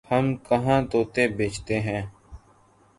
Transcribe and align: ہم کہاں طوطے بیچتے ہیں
ہم 0.11 0.25
کہاں 0.47 0.81
طوطے 0.91 1.27
بیچتے 1.37 1.79
ہیں 1.79 2.01